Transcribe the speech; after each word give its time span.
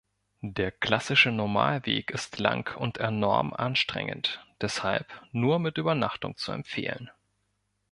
Der 0.41 0.71
klassische 0.71 1.29
Normalweg 1.31 2.09
ist 2.09 2.39
lang 2.39 2.75
und 2.75 2.97
enorm 2.97 3.53
anstrengend, 3.53 4.43
deshalb 4.59 5.05
nur 5.31 5.59
mit 5.59 5.77
Übernachtung 5.77 6.35
zu 6.37 6.51
empfehlen. 6.51 7.11